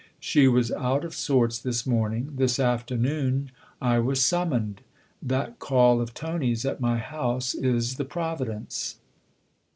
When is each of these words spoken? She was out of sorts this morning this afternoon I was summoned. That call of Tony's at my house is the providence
She 0.19 0.47
was 0.47 0.71
out 0.71 1.05
of 1.05 1.13
sorts 1.13 1.59
this 1.59 1.85
morning 1.85 2.31
this 2.35 2.59
afternoon 2.59 3.51
I 3.79 3.99
was 3.99 4.19
summoned. 4.25 4.81
That 5.21 5.59
call 5.59 6.01
of 6.01 6.15
Tony's 6.15 6.65
at 6.65 6.79
my 6.81 6.97
house 6.97 7.53
is 7.53 7.97
the 7.97 8.05
providence 8.05 8.95